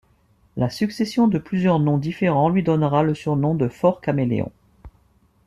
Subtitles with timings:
[0.57, 4.51] La succession de plusieurs noms différents lui donnera le surnom de Fort Caméléon.